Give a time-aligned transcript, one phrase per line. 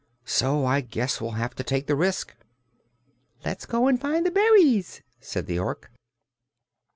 [0.25, 2.35] So I guess we'll have to take the risk."
[3.45, 5.91] "Let's go and find the berries," said the Ork.